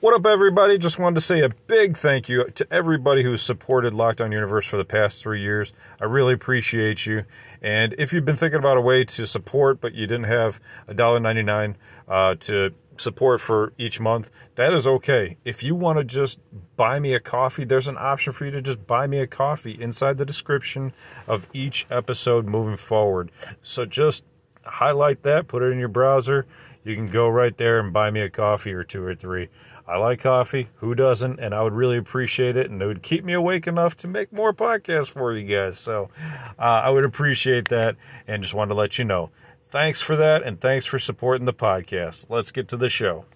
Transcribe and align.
What 0.00 0.14
up, 0.14 0.26
everybody? 0.26 0.78
Just 0.78 0.98
wanted 0.98 1.14
to 1.14 1.20
say 1.20 1.42
a 1.42 1.48
big 1.48 1.96
thank 1.96 2.28
you 2.28 2.50
to 2.50 2.66
everybody 2.72 3.22
who's 3.22 3.42
supported 3.42 3.92
Lockdown 3.92 4.32
Universe 4.32 4.66
for 4.66 4.78
the 4.78 4.84
past 4.84 5.22
three 5.22 5.42
years. 5.42 5.72
I 6.00 6.06
really 6.06 6.34
appreciate 6.34 7.06
you. 7.06 7.22
And 7.62 7.94
if 7.98 8.12
you've 8.12 8.24
been 8.24 8.34
thinking 8.34 8.58
about 8.58 8.76
a 8.76 8.80
way 8.80 9.04
to 9.04 9.28
support, 9.28 9.80
but 9.80 9.94
you 9.94 10.08
didn't 10.08 10.24
have 10.24 10.58
$1.99 10.88 11.76
uh, 12.08 12.34
to 12.40 12.74
support 12.96 13.40
for 13.40 13.72
each 13.78 14.00
month, 14.00 14.28
that 14.56 14.72
is 14.72 14.88
okay. 14.88 15.36
If 15.44 15.62
you 15.62 15.76
want 15.76 15.98
to 15.98 16.04
just 16.04 16.40
buy 16.74 16.98
me 16.98 17.14
a 17.14 17.20
coffee, 17.20 17.64
there's 17.64 17.86
an 17.86 17.96
option 17.96 18.32
for 18.32 18.44
you 18.44 18.50
to 18.50 18.62
just 18.62 18.88
buy 18.88 19.06
me 19.06 19.20
a 19.20 19.26
coffee 19.28 19.80
inside 19.80 20.18
the 20.18 20.26
description 20.26 20.92
of 21.28 21.46
each 21.52 21.86
episode 21.90 22.46
moving 22.46 22.76
forward. 22.76 23.30
So 23.62 23.84
just 23.84 24.24
highlight 24.66 25.22
that, 25.22 25.48
put 25.48 25.62
it 25.62 25.72
in 25.72 25.78
your 25.78 25.88
browser. 25.88 26.46
You 26.84 26.94
can 26.94 27.08
go 27.08 27.28
right 27.28 27.56
there 27.56 27.80
and 27.80 27.92
buy 27.92 28.10
me 28.10 28.20
a 28.20 28.30
coffee 28.30 28.72
or 28.72 28.84
two 28.84 29.02
or 29.02 29.14
three. 29.14 29.48
I 29.88 29.98
like 29.98 30.20
coffee. 30.20 30.68
Who 30.76 30.94
doesn't? 30.94 31.38
And 31.38 31.54
I 31.54 31.62
would 31.62 31.72
really 31.72 31.96
appreciate 31.96 32.56
it. 32.56 32.70
And 32.70 32.82
it 32.82 32.86
would 32.86 33.02
keep 33.02 33.24
me 33.24 33.32
awake 33.32 33.66
enough 33.66 33.96
to 33.98 34.08
make 34.08 34.32
more 34.32 34.52
podcasts 34.52 35.10
for 35.10 35.32
you 35.32 35.46
guys. 35.46 35.78
So 35.78 36.10
uh, 36.58 36.62
I 36.62 36.90
would 36.90 37.04
appreciate 37.04 37.68
that. 37.68 37.96
And 38.26 38.42
just 38.42 38.54
wanted 38.54 38.70
to 38.70 38.74
let 38.74 38.98
you 38.98 39.04
know. 39.04 39.30
Thanks 39.68 40.02
for 40.02 40.16
that. 40.16 40.42
And 40.42 40.60
thanks 40.60 40.86
for 40.86 40.98
supporting 40.98 41.44
the 41.44 41.54
podcast. 41.54 42.26
Let's 42.28 42.50
get 42.50 42.68
to 42.68 42.76
the 42.76 42.88
show. 42.88 43.26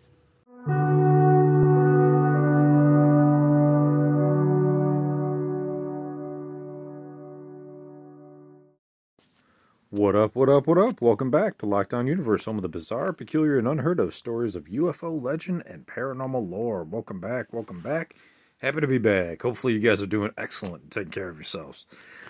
What 9.93 10.15
up, 10.15 10.37
what 10.37 10.49
up, 10.49 10.69
what 10.69 10.79
up? 10.79 11.03
Welcome 11.03 11.33
back 11.33 11.59
to 11.59 11.67
Lockdown 11.67 12.07
Universe, 12.07 12.45
home 12.45 12.59
of 12.59 12.63
the 12.63 12.69
bizarre, 12.69 13.13
peculiar, 13.13 13.59
and 13.59 13.67
unheard 13.67 13.99
of 13.99 14.15
stories 14.15 14.55
of 14.55 14.67
UFO 14.67 15.21
legend 15.21 15.65
and 15.67 15.85
paranormal 15.85 16.49
lore. 16.49 16.85
Welcome 16.85 17.19
back, 17.19 17.53
welcome 17.53 17.81
back. 17.81 18.15
Happy 18.63 18.81
to 18.81 18.87
be 18.87 18.99
back. 18.99 19.43
Hopefully, 19.43 19.73
you 19.73 19.81
guys 19.81 20.01
are 20.01 20.07
doing 20.07 20.31
excellent 20.39 20.85
and 20.85 20.93
taking 20.93 21.11
care 21.11 21.29
of 21.29 21.39
yourselves. 21.39 21.87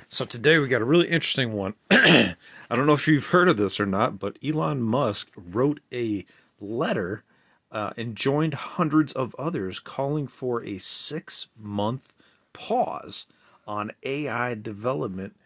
So, 0.08 0.25
today 0.25 0.56
we 0.56 0.69
got 0.69 0.81
a 0.81 0.86
really 0.86 1.08
interesting 1.08 1.53
one. 1.53 1.75
I 1.91 2.34
don't 2.70 2.86
know 2.86 2.94
if 2.94 3.06
you've 3.06 3.27
heard 3.27 3.50
of 3.50 3.58
this 3.58 3.78
or 3.78 3.84
not, 3.84 4.19
but 4.19 4.38
Elon 4.42 4.81
Musk 4.81 5.31
wrote 5.36 5.81
a 5.92 6.25
letter 6.62 7.25
uh, 7.70 7.91
and 7.94 8.16
joined 8.16 8.55
hundreds 8.55 9.12
of 9.12 9.34
others 9.38 9.81
calling 9.81 10.28
for 10.28 10.64
a 10.64 10.78
six 10.78 11.48
month 11.58 12.08
pause 12.55 13.27
on 13.66 13.91
AI 14.03 14.55
development 14.55 15.36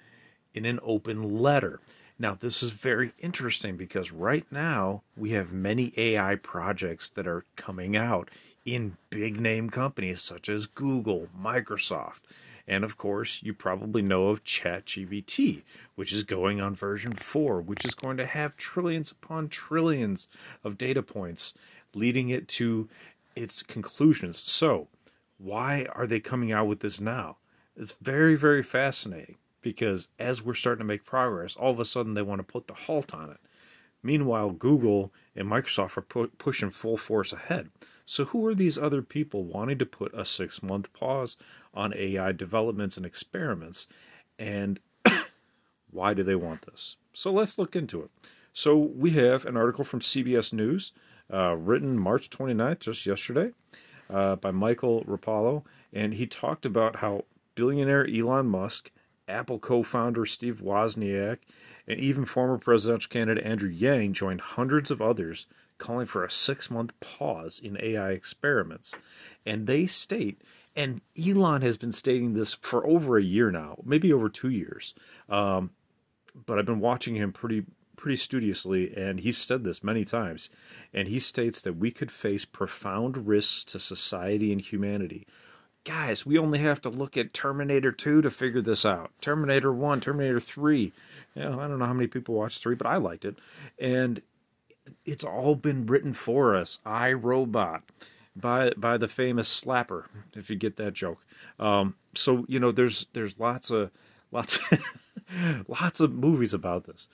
in 0.55 0.65
an 0.65 0.79
open 0.85 1.41
letter. 1.41 1.81
Now, 2.17 2.37
this 2.39 2.62
is 2.62 2.70
very 2.70 3.12
interesting 3.19 3.77
because 3.77 4.12
right 4.12 4.47
now 4.51 5.03
we 5.17 5.31
have 5.31 5.53
many 5.53 5.93
AI 5.97 6.37
projects 6.37 7.11
that 7.11 7.27
are 7.27 7.45
coming 7.57 7.97
out 7.97 8.31
in 8.65 8.97
big 9.11 9.41
name 9.41 9.69
companies 9.69 10.23
such 10.23 10.48
as 10.48 10.67
Google, 10.67 11.27
Microsoft, 11.37 12.20
and 12.69 12.85
of 12.85 12.97
course, 12.97 13.42
you 13.42 13.53
probably 13.53 14.01
know 14.01 14.29
of 14.29 14.45
ChatGPT, 14.45 15.62
which 15.97 16.12
is 16.12 16.23
going 16.23 16.61
on 16.61 16.75
version 16.75 17.12
4, 17.15 17.61
which 17.61 17.85
is 17.85 17.95
going 17.95 18.17
to 18.17 18.27
have 18.27 18.57
trillions 18.57 19.11
upon 19.11 19.48
trillions 19.48 20.29
of 20.62 20.79
data 20.79 21.03
points, 21.03 21.53
leading 21.95 22.31
it 22.31 22.47
to 22.48 22.89
its 23.35 23.62
conclusions. 23.62 24.39
So, 24.39 24.87
why 25.37 25.87
are 25.95 26.07
they 26.07 26.20
coming 26.20 26.53
out 26.53 26.69
with 26.69 26.79
this 26.79 27.01
now? 27.01 27.39
It's 27.77 27.95
very, 28.01 28.37
very 28.37 28.62
fascinating 28.62 29.37
because 29.65 30.07
as 30.19 30.43
we're 30.43 30.55
starting 30.55 30.81
to 30.81 30.84
make 30.84 31.05
progress, 31.05 31.57
all 31.57 31.73
of 31.73 31.81
a 31.81 31.84
sudden 31.84 32.15
they 32.15 32.23
want 32.23 32.39
to 32.39 32.45
put 32.45 32.69
the 32.69 32.75
halt 32.75 33.12
on 33.12 33.31
it. 33.31 33.39
Meanwhile, 34.03 34.51
Google 34.51 35.12
and 35.34 35.48
Microsoft 35.48 35.97
are 35.97 36.03
pu- 36.03 36.31
pushing 36.39 36.69
full 36.69 36.98
force 36.98 37.33
ahead. 37.33 37.70
So, 38.05 38.27
who 38.27 38.47
are 38.47 38.55
these 38.55 38.77
other 38.77 39.01
people 39.01 39.45
wanting 39.45 39.79
to 39.79 39.87
put 39.87 40.12
a 40.12 40.27
six 40.27 40.62
month 40.62 40.92
pause 40.92 41.39
on 41.73 41.95
AI 41.97 42.33
developments 42.33 42.98
and 42.98 43.07
experiments? 43.07 43.86
And 44.39 44.79
why 45.91 46.13
do 46.13 46.23
they 46.23 46.35
want 46.35 46.67
this? 46.67 46.96
So, 47.14 47.33
let's 47.33 47.58
look 47.58 47.75
into 47.75 48.02
it. 48.02 48.11
So, 48.52 48.77
we 48.77 49.13
have 49.13 49.46
an 49.46 49.57
article 49.57 49.85
from 49.85 50.01
CBS 50.01 50.52
News 50.52 50.92
uh, 51.33 51.57
written 51.57 51.98
March 51.98 52.29
29th, 52.29 52.81
just 52.81 53.07
yesterday, 53.07 53.52
uh, 54.11 54.36
by 54.36 54.51
Michael 54.51 55.02
Roppolo. 55.05 55.64
And 55.95 56.13
he 56.13 56.27
talked 56.27 56.67
about 56.67 56.96
how 56.96 57.25
billionaire 57.55 58.07
Elon 58.07 58.46
Musk 58.46 58.91
Apple 59.29 59.58
co 59.58 59.83
founder 59.83 60.27
Steve 60.27 60.61
Wozniak, 60.61 61.39
and 61.86 61.98
even 61.98 62.24
former 62.24 62.58
presidential 62.58 63.11
candidate 63.11 63.45
Andrew 63.45 63.68
Yang 63.68 64.14
joined 64.14 64.40
hundreds 64.40 64.90
of 64.90 65.02
others 65.02 65.46
calling 65.79 66.07
for 66.07 66.24
a 66.24 66.30
six 66.30 66.70
month 66.70 66.98
pause 67.01 67.61
in 67.63 67.79
AI 67.80 68.11
experiments. 68.11 68.95
And 69.45 69.67
they 69.67 69.86
state, 69.86 70.42
and 70.77 71.01
Elon 71.18 71.63
has 71.63 71.77
been 71.77 71.92
stating 71.92 72.34
this 72.34 72.55
for 72.55 72.86
over 72.86 73.18
a 73.18 73.23
year 73.23 73.51
now, 73.51 73.79
maybe 73.84 74.13
over 74.13 74.29
two 74.29 74.51
years. 74.51 74.95
Um, 75.29 75.70
but 76.46 76.58
I've 76.58 76.67
been 76.67 76.80
watching 76.80 77.17
him 77.17 77.33
pretty 77.33 77.64
pretty 77.96 78.17
studiously, 78.17 78.95
and 78.96 79.20
he's 79.20 79.39
said 79.39 79.63
this 79.63 79.84
many 79.84 80.05
times. 80.05 80.51
And 80.92 81.07
he 81.07 81.18
states 81.18 81.61
that 81.63 81.77
we 81.77 81.90
could 81.90 82.11
face 82.11 82.45
profound 82.45 83.29
risks 83.29 83.64
to 83.67 83.79
society 83.79 84.52
and 84.52 84.61
humanity 84.61 85.27
guys, 85.84 86.27
we 86.27 86.39
only 86.39 86.58
have 86.58 86.80
to 86.83 86.89
look 86.89 87.17
at 87.17 87.34
Terminator 87.34 87.92
2 87.92 88.22
to 88.22 88.30
figure 88.30 88.62
this 88.62 88.84
out. 88.84 89.12
Terminator 89.20 89.72
1, 89.72 90.00
Terminator 90.00 90.40
3. 90.40 90.92
You 91.34 91.42
know, 91.42 91.61
I 91.61 91.68
don't 91.68 91.78
know 91.78 91.86
how 91.86 91.92
many 91.92 92.08
people 92.08 92.34
watched 92.34 92.62
3, 92.62 92.74
but 92.74 92.86
I 92.86 92.96
liked 92.96 93.24
it. 93.24 93.36
And 93.78 94.22
it's 95.05 95.24
all 95.24 95.55
been 95.55 95.86
written 95.86 96.12
for 96.12 96.56
us. 96.56 96.78
I 96.84 97.12
Robot 97.12 97.83
by 98.36 98.70
by 98.77 98.96
the 98.96 99.08
famous 99.08 99.48
Slapper, 99.48 100.06
if 100.34 100.50
you 100.50 100.56
get 100.56 100.77
that 100.77 100.92
joke. 100.92 101.24
Um, 101.58 101.95
so 102.14 102.45
you 102.48 102.58
know, 102.58 102.72
there's 102.72 103.06
there's 103.12 103.39
lots 103.39 103.70
of 103.70 103.90
lots 104.33 104.58
lots 105.68 106.01
of 106.01 106.12
movies 106.12 106.52
about 106.52 106.84
this, 106.84 107.08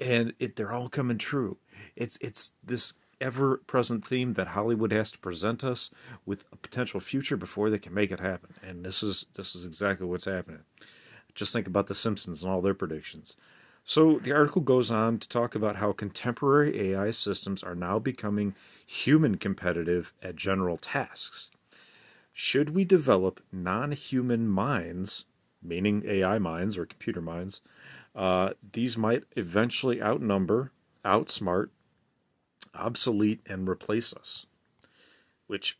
and 0.00 0.34
it, 0.38 0.56
they're 0.56 0.72
all 0.72 0.88
coming 0.88 1.18
true. 1.18 1.56
It's 1.94 2.18
it's 2.20 2.52
this 2.62 2.94
ever 3.20 3.58
present 3.66 4.06
theme 4.06 4.34
that 4.34 4.48
Hollywood 4.48 4.92
has 4.92 5.10
to 5.12 5.18
present 5.18 5.64
us 5.64 5.90
with 6.24 6.44
a 6.52 6.56
potential 6.56 7.00
future 7.00 7.36
before 7.36 7.70
they 7.70 7.78
can 7.78 7.94
make 7.94 8.10
it 8.10 8.20
happen. 8.20 8.54
And 8.62 8.84
this 8.84 9.02
is 9.02 9.26
this 9.34 9.54
is 9.54 9.66
exactly 9.66 10.06
what's 10.06 10.24
happening. 10.24 10.60
Just 11.34 11.52
think 11.52 11.66
about 11.66 11.86
the 11.86 11.94
Simpsons 11.94 12.42
and 12.42 12.50
all 12.50 12.62
their 12.62 12.74
predictions. 12.74 13.36
So 13.84 14.18
the 14.18 14.32
article 14.32 14.62
goes 14.62 14.90
on 14.90 15.18
to 15.18 15.28
talk 15.28 15.54
about 15.54 15.76
how 15.76 15.92
contemporary 15.92 16.92
AI 16.92 17.12
systems 17.12 17.62
are 17.62 17.76
now 17.76 18.00
becoming 18.00 18.56
human 18.84 19.36
competitive 19.36 20.12
at 20.20 20.34
general 20.34 20.76
tasks. 20.76 21.50
Should 22.32 22.74
we 22.74 22.84
develop 22.84 23.40
non 23.52 23.92
human 23.92 24.48
minds, 24.48 25.26
meaning 25.62 26.02
AI 26.06 26.38
minds 26.38 26.76
or 26.76 26.84
computer 26.84 27.20
minds, 27.20 27.60
uh, 28.14 28.50
these 28.72 28.98
might 28.98 29.24
eventually 29.36 30.02
outnumber, 30.02 30.72
outsmart, 31.04 31.68
obsolete 32.76 33.40
and 33.46 33.68
replace 33.68 34.14
us, 34.14 34.46
which 35.46 35.78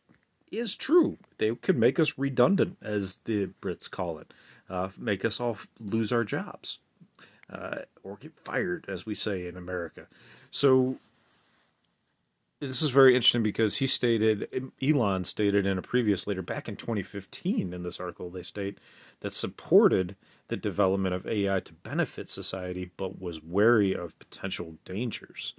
is 0.50 0.76
true. 0.76 1.18
They 1.38 1.54
could 1.54 1.76
make 1.76 1.98
us 1.98 2.18
redundant, 2.18 2.76
as 2.80 3.18
the 3.24 3.48
Brits 3.60 3.90
call 3.90 4.18
it, 4.18 4.32
uh, 4.68 4.88
make 4.98 5.24
us 5.24 5.40
all 5.40 5.58
lose 5.80 6.12
our 6.12 6.24
jobs 6.24 6.78
uh, 7.52 7.78
or 8.02 8.16
get 8.16 8.38
fired, 8.40 8.86
as 8.88 9.06
we 9.06 9.14
say 9.14 9.46
in 9.46 9.56
America. 9.56 10.06
So 10.50 10.98
this 12.60 12.82
is 12.82 12.90
very 12.90 13.14
interesting 13.14 13.42
because 13.42 13.76
he 13.76 13.86
stated, 13.86 14.70
Elon 14.82 15.24
stated 15.24 15.66
in 15.66 15.78
a 15.78 15.82
previous 15.82 16.26
letter 16.26 16.42
back 16.42 16.68
in 16.68 16.76
2015 16.76 17.72
in 17.72 17.82
this 17.82 18.00
article, 18.00 18.30
they 18.30 18.42
state 18.42 18.78
that 19.20 19.34
supported 19.34 20.16
the 20.48 20.56
development 20.56 21.14
of 21.14 21.26
AI 21.26 21.60
to 21.60 21.72
benefit 21.72 22.28
society, 22.28 22.90
but 22.96 23.20
was 23.20 23.42
wary 23.42 23.94
of 23.94 24.18
potential 24.18 24.76
dangers. 24.84 25.54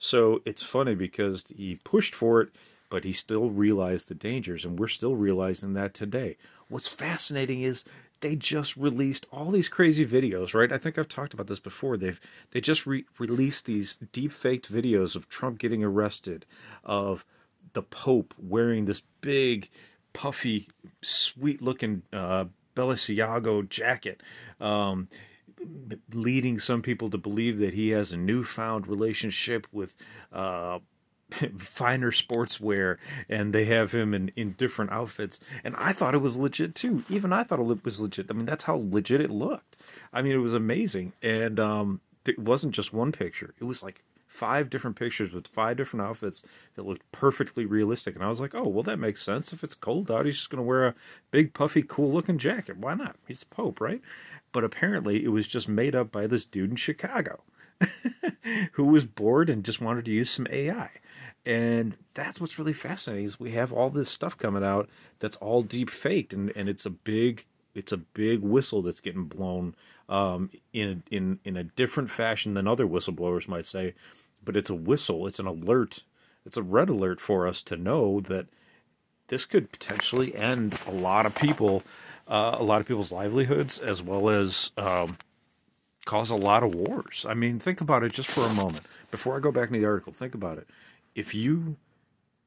So 0.00 0.40
it's 0.46 0.62
funny 0.62 0.94
because 0.94 1.44
he 1.54 1.78
pushed 1.84 2.14
for 2.14 2.40
it, 2.40 2.48
but 2.88 3.04
he 3.04 3.12
still 3.12 3.50
realized 3.50 4.08
the 4.08 4.14
dangers, 4.14 4.64
and 4.64 4.78
we're 4.78 4.88
still 4.88 5.14
realizing 5.14 5.74
that 5.74 5.92
today. 5.92 6.38
What's 6.68 6.92
fascinating 6.92 7.60
is 7.60 7.84
they 8.20 8.34
just 8.34 8.78
released 8.78 9.26
all 9.30 9.50
these 9.50 9.68
crazy 9.68 10.06
videos, 10.06 10.54
right? 10.54 10.72
I 10.72 10.78
think 10.78 10.98
I've 10.98 11.06
talked 11.06 11.34
about 11.34 11.48
this 11.48 11.60
before. 11.60 11.98
They've 11.98 12.18
they 12.50 12.62
just 12.62 12.86
re- 12.86 13.04
released 13.18 13.66
these 13.66 13.96
deep 14.10 14.32
faked 14.32 14.72
videos 14.72 15.16
of 15.16 15.28
Trump 15.28 15.58
getting 15.58 15.84
arrested, 15.84 16.46
of 16.82 17.26
the 17.74 17.82
Pope 17.82 18.34
wearing 18.38 18.86
this 18.86 19.02
big, 19.20 19.68
puffy, 20.14 20.68
sweet 21.02 21.60
looking 21.60 22.02
uh, 22.10 22.46
jacket. 23.68 24.22
Um, 24.60 25.08
leading 26.12 26.58
some 26.58 26.82
people 26.82 27.10
to 27.10 27.18
believe 27.18 27.58
that 27.58 27.74
he 27.74 27.90
has 27.90 28.12
a 28.12 28.16
newfound 28.16 28.86
relationship 28.86 29.66
with 29.72 29.94
uh, 30.32 30.78
finer 31.58 32.10
sportswear 32.10 32.96
and 33.28 33.52
they 33.52 33.64
have 33.66 33.92
him 33.92 34.14
in, 34.14 34.30
in 34.36 34.52
different 34.52 34.92
outfits. 34.92 35.40
And 35.64 35.74
I 35.76 35.92
thought 35.92 36.14
it 36.14 36.18
was 36.18 36.36
legit 36.36 36.74
too. 36.74 37.04
Even 37.08 37.32
I 37.32 37.42
thought 37.42 37.60
it 37.60 37.84
was 37.84 38.00
legit. 38.00 38.26
I 38.30 38.34
mean, 38.34 38.46
that's 38.46 38.64
how 38.64 38.82
legit 38.90 39.20
it 39.20 39.30
looked. 39.30 39.76
I 40.12 40.22
mean, 40.22 40.32
it 40.32 40.38
was 40.38 40.54
amazing. 40.54 41.12
And 41.22 41.58
um, 41.58 42.00
it 42.26 42.38
wasn't 42.38 42.74
just 42.74 42.92
one 42.92 43.12
picture, 43.12 43.54
it 43.60 43.64
was 43.64 43.82
like 43.82 44.02
five 44.30 44.70
different 44.70 44.96
pictures 44.96 45.32
with 45.32 45.48
five 45.48 45.76
different 45.76 46.06
outfits 46.06 46.44
that 46.74 46.86
looked 46.86 47.10
perfectly 47.10 47.66
realistic. 47.66 48.14
And 48.14 48.22
I 48.22 48.28
was 48.28 48.40
like, 48.40 48.54
oh, 48.54 48.68
well, 48.68 48.84
that 48.84 48.98
makes 48.98 49.22
sense. 49.22 49.52
If 49.52 49.64
it's 49.64 49.74
cold 49.74 50.08
out, 50.08 50.24
he's 50.24 50.36
just 50.36 50.50
going 50.50 50.62
to 50.62 50.66
wear 50.66 50.86
a 50.86 50.94
big, 51.32 51.52
puffy, 51.52 51.82
cool 51.82 52.12
looking 52.12 52.38
jacket. 52.38 52.78
Why 52.78 52.94
not? 52.94 53.16
He's 53.26 53.42
Pope, 53.42 53.80
right? 53.80 54.00
But 54.52 54.64
apparently, 54.64 55.24
it 55.24 55.28
was 55.28 55.46
just 55.46 55.68
made 55.68 55.94
up 55.94 56.10
by 56.10 56.26
this 56.26 56.44
dude 56.44 56.70
in 56.70 56.76
Chicago 56.76 57.42
who 58.72 58.84
was 58.84 59.04
bored 59.04 59.48
and 59.48 59.64
just 59.64 59.80
wanted 59.80 60.04
to 60.06 60.10
use 60.10 60.30
some 60.30 60.46
AI. 60.50 60.90
And 61.46 61.96
that's 62.14 62.40
what's 62.40 62.58
really 62.58 62.72
fascinating 62.72 63.24
is 63.24 63.40
we 63.40 63.52
have 63.52 63.72
all 63.72 63.90
this 63.90 64.10
stuff 64.10 64.36
coming 64.36 64.64
out 64.64 64.88
that's 65.20 65.36
all 65.36 65.62
deep 65.62 65.88
faked 65.88 66.34
and, 66.34 66.52
and 66.54 66.68
it's 66.68 66.84
a 66.84 66.90
big 66.90 67.46
it's 67.74 67.92
a 67.92 67.96
big 67.96 68.40
whistle 68.40 68.82
that's 68.82 69.00
getting 69.00 69.24
blown 69.24 69.74
um, 70.08 70.50
in 70.72 71.02
in 71.10 71.38
in 71.44 71.56
a 71.56 71.64
different 71.64 72.10
fashion 72.10 72.54
than 72.54 72.66
other 72.66 72.86
whistleblowers 72.86 73.48
might 73.48 73.66
say, 73.66 73.94
but 74.44 74.56
it's 74.56 74.70
a 74.70 74.74
whistle. 74.74 75.26
It's 75.26 75.38
an 75.38 75.46
alert. 75.46 76.02
It's 76.44 76.56
a 76.56 76.62
red 76.62 76.88
alert 76.88 77.20
for 77.20 77.46
us 77.46 77.62
to 77.64 77.76
know 77.76 78.20
that 78.22 78.46
this 79.28 79.44
could 79.44 79.70
potentially 79.70 80.34
end 80.34 80.78
a 80.86 80.90
lot 80.90 81.26
of 81.26 81.36
people, 81.36 81.84
uh, 82.30 82.56
a 82.58 82.62
lot 82.62 82.80
of 82.80 82.86
people's 82.86 83.10
livelihoods, 83.10 83.78
as 83.78 84.00
well 84.00 84.30
as 84.30 84.70
um, 84.78 85.18
cause 86.04 86.30
a 86.30 86.36
lot 86.36 86.62
of 86.62 86.74
wars. 86.74 87.26
I 87.28 87.34
mean, 87.34 87.58
think 87.58 87.80
about 87.80 88.04
it 88.04 88.12
just 88.12 88.30
for 88.30 88.46
a 88.46 88.54
moment. 88.54 88.84
Before 89.10 89.36
I 89.36 89.40
go 89.40 89.50
back 89.50 89.70
to 89.70 89.78
the 89.78 89.84
article, 89.84 90.12
think 90.12 90.34
about 90.34 90.56
it. 90.56 90.68
If 91.14 91.34
you 91.34 91.76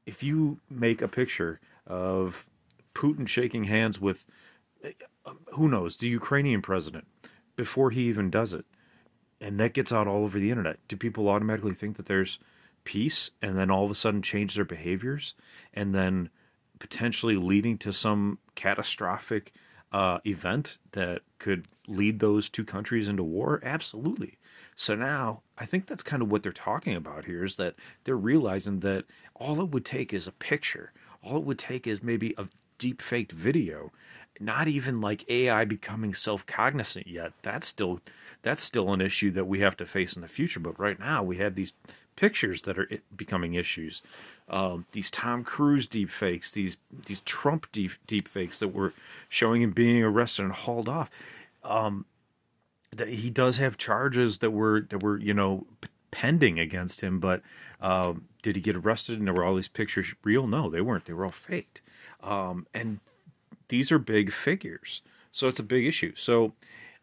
if 0.06 0.22
you 0.22 0.58
make 0.70 1.02
a 1.02 1.08
picture 1.08 1.60
of 1.86 2.48
Putin 2.94 3.28
shaking 3.28 3.64
hands 3.64 4.00
with 4.00 4.26
who 5.52 5.68
knows 5.68 5.98
the 5.98 6.08
Ukrainian 6.08 6.62
president 6.62 7.06
before 7.56 7.90
he 7.90 8.02
even 8.08 8.30
does 8.30 8.52
it, 8.54 8.64
and 9.40 9.60
that 9.60 9.74
gets 9.74 9.92
out 9.92 10.06
all 10.06 10.24
over 10.24 10.38
the 10.38 10.50
internet, 10.50 10.78
do 10.88 10.96
people 10.96 11.28
automatically 11.28 11.74
think 11.74 11.96
that 11.98 12.06
there's 12.06 12.38
peace 12.84 13.30
and 13.42 13.56
then 13.58 13.70
all 13.70 13.84
of 13.84 13.90
a 13.90 13.94
sudden 13.94 14.22
change 14.22 14.54
their 14.54 14.64
behaviors 14.64 15.34
and 15.72 15.94
then 15.94 16.30
potentially 16.78 17.36
leading 17.36 17.78
to 17.78 17.92
some 17.92 18.38
catastrophic 18.54 19.52
uh, 19.94 20.18
event 20.26 20.78
that 20.92 21.22
could 21.38 21.66
lead 21.86 22.18
those 22.18 22.48
two 22.48 22.64
countries 22.64 23.08
into 23.08 23.22
war? 23.22 23.60
Absolutely. 23.62 24.38
So 24.76 24.94
now 24.96 25.42
I 25.56 25.66
think 25.66 25.86
that's 25.86 26.02
kind 26.02 26.20
of 26.20 26.30
what 26.30 26.42
they're 26.42 26.52
talking 26.52 26.96
about 26.96 27.26
here 27.26 27.44
is 27.44 27.56
that 27.56 27.76
they're 28.02 28.16
realizing 28.16 28.80
that 28.80 29.04
all 29.36 29.60
it 29.60 29.70
would 29.70 29.84
take 29.84 30.12
is 30.12 30.26
a 30.26 30.32
picture. 30.32 30.92
All 31.22 31.36
it 31.36 31.44
would 31.44 31.58
take 31.58 31.86
is 31.86 32.02
maybe 32.02 32.34
a 32.36 32.48
deep 32.78 33.00
faked 33.00 33.32
video 33.32 33.92
not 34.40 34.68
even 34.68 35.00
like 35.00 35.24
AI 35.28 35.64
becoming 35.64 36.14
self-cognizant 36.14 37.06
yet. 37.06 37.32
That's 37.42 37.68
still 37.68 38.00
that's 38.44 38.62
still 38.62 38.92
an 38.92 39.00
issue 39.00 39.30
that 39.32 39.46
we 39.46 39.60
have 39.60 39.76
to 39.78 39.86
face 39.86 40.14
in 40.14 40.22
the 40.22 40.28
future. 40.28 40.60
But 40.60 40.78
right 40.78 41.00
now, 41.00 41.22
we 41.22 41.38
have 41.38 41.54
these 41.54 41.72
pictures 42.14 42.62
that 42.62 42.78
are 42.78 42.88
becoming 43.16 43.54
issues. 43.54 44.02
Um, 44.48 44.84
these 44.92 45.10
Tom 45.10 45.42
Cruise 45.42 45.86
deep 45.86 46.10
fakes, 46.10 46.50
these 46.50 46.76
these 47.06 47.20
Trump 47.20 47.66
deep 47.72 47.92
deep 48.06 48.28
fakes 48.28 48.60
that 48.60 48.68
were 48.68 48.92
showing 49.28 49.62
him 49.62 49.72
being 49.72 50.02
arrested 50.02 50.44
and 50.44 50.52
hauled 50.52 50.88
off. 50.88 51.10
Um, 51.64 52.04
that 52.92 53.08
he 53.08 53.30
does 53.30 53.56
have 53.56 53.78
charges 53.78 54.38
that 54.38 54.50
were 54.50 54.82
that 54.90 55.02
were 55.02 55.18
you 55.18 55.34
know 55.34 55.66
pending 56.10 56.60
against 56.60 57.00
him, 57.00 57.18
but 57.18 57.40
um, 57.80 58.26
did 58.42 58.56
he 58.56 58.62
get 58.62 58.76
arrested? 58.76 59.18
And 59.18 59.26
there 59.26 59.34
were 59.34 59.44
all 59.44 59.56
these 59.56 59.68
pictures 59.68 60.14
real? 60.22 60.46
No, 60.46 60.68
they 60.68 60.82
weren't. 60.82 61.06
They 61.06 61.14
were 61.14 61.24
all 61.24 61.32
faked. 61.32 61.80
Um, 62.22 62.66
and 62.74 63.00
these 63.68 63.90
are 63.90 63.98
big 63.98 64.32
figures. 64.32 65.00
So 65.32 65.48
it's 65.48 65.58
a 65.58 65.64
big 65.64 65.86
issue. 65.86 66.12
So 66.14 66.52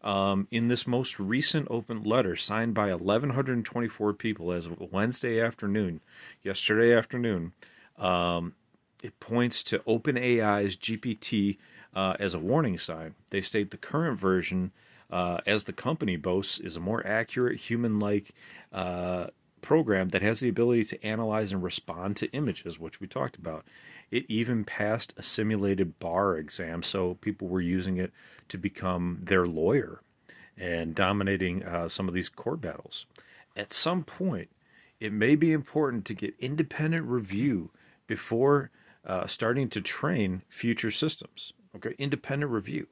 um, 0.02 0.48
in 0.50 0.68
this 0.68 0.86
most 0.86 1.18
recent 1.18 1.68
open 1.70 2.02
letter 2.02 2.36
signed 2.36 2.74
by 2.74 2.92
1,124 2.92 4.12
people 4.14 4.52
as 4.52 4.66
of 4.66 4.92
Wednesday 4.92 5.40
afternoon, 5.40 6.00
yesterday 6.42 6.96
afternoon, 6.96 7.52
um, 7.98 8.54
it 9.02 9.18
points 9.20 9.62
to 9.64 9.78
OpenAI's 9.80 10.76
GPT 10.76 11.58
uh, 11.94 12.14
as 12.18 12.34
a 12.34 12.38
warning 12.38 12.78
sign. 12.78 13.14
They 13.30 13.40
state 13.40 13.70
the 13.70 13.76
current 13.76 14.18
version, 14.18 14.72
uh, 15.10 15.38
as 15.46 15.64
the 15.64 15.72
company 15.72 16.16
boasts, 16.16 16.58
is 16.58 16.76
a 16.76 16.80
more 16.80 17.06
accurate, 17.06 17.60
human 17.60 17.98
like 17.98 18.34
uh, 18.72 19.26
program 19.60 20.08
that 20.10 20.22
has 20.22 20.40
the 20.40 20.48
ability 20.48 20.84
to 20.86 21.04
analyze 21.04 21.52
and 21.52 21.62
respond 21.62 22.16
to 22.16 22.30
images, 22.32 22.78
which 22.78 23.00
we 23.00 23.06
talked 23.06 23.36
about. 23.36 23.64
It 24.12 24.26
even 24.28 24.64
passed 24.64 25.14
a 25.16 25.22
simulated 25.22 25.98
bar 25.98 26.36
exam, 26.36 26.82
so 26.82 27.14
people 27.14 27.48
were 27.48 27.62
using 27.62 27.96
it 27.96 28.12
to 28.48 28.58
become 28.58 29.22
their 29.22 29.46
lawyer 29.46 30.02
and 30.56 30.94
dominating 30.94 31.64
uh, 31.64 31.88
some 31.88 32.08
of 32.08 32.14
these 32.14 32.28
court 32.28 32.60
battles. 32.60 33.06
At 33.56 33.72
some 33.72 34.04
point, 34.04 34.50
it 35.00 35.14
may 35.14 35.34
be 35.34 35.50
important 35.50 36.04
to 36.04 36.14
get 36.14 36.34
independent 36.38 37.06
review 37.06 37.70
before 38.06 38.70
uh, 39.06 39.26
starting 39.26 39.70
to 39.70 39.80
train 39.80 40.42
future 40.50 40.90
systems. 40.90 41.54
Okay, 41.74 41.94
independent 41.98 42.52
review. 42.52 42.88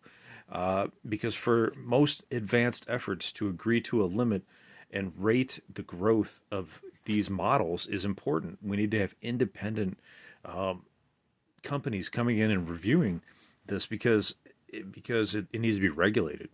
Uh, 0.51 0.87
because 1.07 1.35
for 1.35 1.73
most 1.77 2.25
advanced 2.33 2.87
efforts 2.89 3.31
to 3.31 3.49
agree 3.49 3.83
to 3.83 4.03
a 4.03 4.07
limit 4.07 4.43
and 4.91 5.13
rate 5.17 5.61
the 5.73 5.83
growth 5.83 6.41
of 6.51 6.81
these 7.05 7.29
models 7.29 7.87
is 7.87 8.07
important. 8.07 8.59
We 8.63 8.79
need 8.79 8.91
to 8.93 9.01
have 9.01 9.15
independent 9.23 9.99
um, 10.45 10.83
companies 11.63 12.09
coming 12.09 12.39
in 12.39 12.51
and 12.51 12.69
reviewing 12.69 13.23
this 13.67 13.87
because 13.87 14.35
it, 14.69 14.93
because 14.93 15.35
it, 15.35 15.47
it 15.53 15.61
needs 15.61 15.77
to 15.77 15.83
be 15.83 15.89
regulated. 15.89 16.49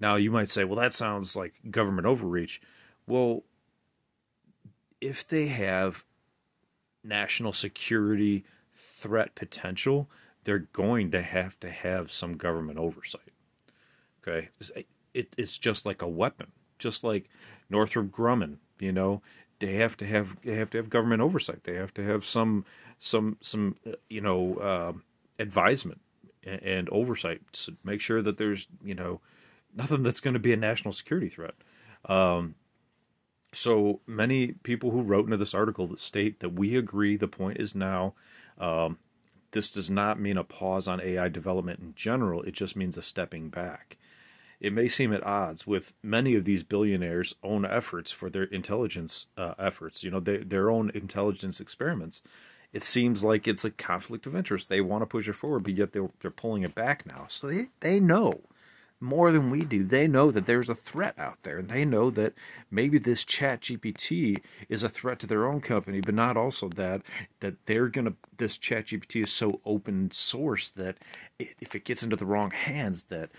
Now 0.00 0.16
you 0.16 0.30
might 0.30 0.50
say, 0.50 0.64
well, 0.64 0.80
that 0.80 0.92
sounds 0.92 1.36
like 1.36 1.54
government 1.70 2.06
overreach. 2.06 2.60
Well, 3.06 3.44
if 5.00 5.26
they 5.26 5.48
have 5.48 6.04
national 7.04 7.52
security 7.52 8.44
threat 8.76 9.34
potential, 9.34 10.08
they're 10.44 10.58
going 10.58 11.10
to 11.10 11.22
have 11.22 11.58
to 11.60 11.70
have 11.70 12.12
some 12.12 12.36
government 12.36 12.78
oversight. 12.78 13.32
Okay, 14.22 14.50
it, 15.14 15.34
it's 15.36 15.58
just 15.58 15.84
like 15.84 16.02
a 16.02 16.08
weapon, 16.08 16.52
just 16.78 17.02
like 17.02 17.28
Northrop 17.68 18.10
Grumman. 18.10 18.56
You 18.78 18.92
know, 18.92 19.22
they 19.62 19.74
have 19.76 19.96
to 19.96 20.06
have 20.06 20.36
they 20.42 20.56
have 20.56 20.70
to 20.70 20.78
have 20.78 20.90
government 20.90 21.22
oversight. 21.22 21.62
They 21.62 21.74
have 21.74 21.94
to 21.94 22.04
have 22.04 22.26
some 22.26 22.64
some 22.98 23.36
some 23.40 23.76
you 24.10 24.20
know 24.20 24.56
uh, 24.56 24.92
advisement 25.40 26.00
and, 26.44 26.62
and 26.62 26.88
oversight 26.90 27.40
to 27.52 27.76
make 27.84 28.00
sure 28.00 28.20
that 28.22 28.38
there's 28.38 28.66
you 28.84 28.94
know 28.94 29.20
nothing 29.72 30.02
that's 30.02 30.20
going 30.20 30.34
to 30.34 30.40
be 30.40 30.52
a 30.52 30.56
national 30.56 30.92
security 30.92 31.28
threat. 31.28 31.54
Um, 32.06 32.56
so 33.54 34.00
many 34.04 34.48
people 34.48 34.90
who 34.90 35.02
wrote 35.02 35.26
into 35.26 35.36
this 35.36 35.54
article 35.54 35.86
that 35.86 36.00
state 36.00 36.40
that 36.40 36.54
we 36.54 36.76
agree 36.76 37.16
the 37.16 37.28
point 37.28 37.58
is 37.60 37.74
now. 37.74 38.14
Um, 38.58 38.98
this 39.52 39.70
does 39.70 39.90
not 39.90 40.18
mean 40.18 40.38
a 40.38 40.44
pause 40.44 40.88
on 40.88 41.00
AI 41.00 41.28
development 41.28 41.78
in 41.78 41.94
general. 41.94 42.42
It 42.42 42.52
just 42.52 42.74
means 42.74 42.96
a 42.96 43.02
stepping 43.02 43.48
back. 43.48 43.96
It 44.62 44.72
may 44.72 44.88
seem 44.88 45.12
at 45.12 45.26
odds 45.26 45.66
with 45.66 45.92
many 46.02 46.34
of 46.34 46.44
these 46.44 46.62
billionaires' 46.62 47.34
own 47.42 47.66
efforts 47.66 48.10
for 48.12 48.30
their 48.30 48.44
intelligence 48.44 49.26
uh, 49.36 49.52
efforts. 49.58 50.02
You 50.02 50.10
know, 50.10 50.20
they, 50.20 50.38
their 50.38 50.70
own 50.70 50.90
intelligence 50.94 51.60
experiments 51.60 52.22
it 52.72 52.84
seems 52.84 53.22
like 53.22 53.46
it's 53.46 53.64
a 53.64 53.70
conflict 53.70 54.26
of 54.26 54.34
interest. 54.34 54.68
They 54.68 54.80
want 54.80 55.02
to 55.02 55.06
push 55.06 55.28
it 55.28 55.34
forward, 55.34 55.64
but 55.64 55.74
yet 55.74 55.92
they're, 55.92 56.08
they're 56.20 56.30
pulling 56.30 56.62
it 56.62 56.74
back 56.74 57.04
now. 57.04 57.26
So 57.28 57.48
they, 57.48 57.68
they 57.80 58.00
know 58.00 58.40
more 58.98 59.32
than 59.32 59.50
we 59.50 59.62
do. 59.62 59.84
They 59.84 60.06
know 60.06 60.30
that 60.30 60.46
there's 60.46 60.68
a 60.68 60.74
threat 60.74 61.18
out 61.18 61.38
there, 61.42 61.58
and 61.58 61.68
they 61.68 61.84
know 61.84 62.08
that 62.10 62.32
maybe 62.70 62.98
this 62.98 63.24
Chat 63.24 63.62
GPT 63.62 64.38
is 64.68 64.82
a 64.82 64.88
threat 64.88 65.18
to 65.18 65.26
their 65.26 65.46
own 65.46 65.60
company, 65.60 66.00
but 66.00 66.14
not 66.14 66.36
also 66.36 66.68
that 66.70 67.02
that 67.40 67.54
they're 67.66 67.88
gonna. 67.88 68.14
This 68.36 68.56
Chat 68.56 68.86
GPT 68.86 69.24
is 69.24 69.32
so 69.32 69.60
open 69.66 70.12
source 70.12 70.70
that 70.70 70.98
if 71.38 71.74
it 71.74 71.84
gets 71.84 72.04
into 72.04 72.16
the 72.16 72.24
wrong 72.24 72.52
hands, 72.52 73.04
that 73.04 73.30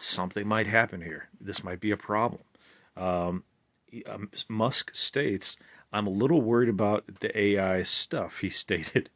something 0.00 0.46
might 0.46 0.66
happen 0.66 1.02
here. 1.02 1.28
This 1.40 1.62
might 1.64 1.80
be 1.80 1.90
a 1.90 1.96
problem. 1.96 2.42
Um, 2.96 3.44
um 4.06 4.30
Musk 4.48 4.94
states, 4.94 5.56
I'm 5.92 6.06
a 6.06 6.10
little 6.10 6.40
worried 6.40 6.68
about 6.68 7.20
the 7.20 7.36
AI 7.38 7.82
stuff, 7.82 8.38
he 8.38 8.50
stated. 8.64 9.10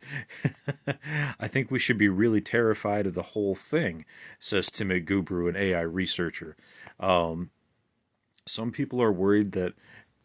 I 1.38 1.49
think 1.49 1.71
we 1.71 1.79
should 1.79 1.99
be 1.99 2.09
really 2.09 2.41
terrified 2.41 3.07
of 3.07 3.14
the 3.14 3.23
whole 3.23 3.55
thing, 3.55 4.05
says 4.38 4.69
Timnit 4.69 5.07
Gebru, 5.07 5.49
an 5.49 5.57
AI 5.57 5.81
researcher. 5.83 6.57
Um, 6.99 7.50
some 8.47 8.73
people 8.73 9.00
are 9.00 9.12
worried 9.12 9.53
that 9.53 9.75